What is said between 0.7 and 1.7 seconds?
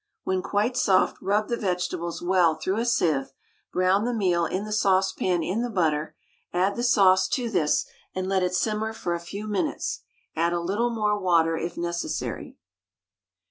soft rub the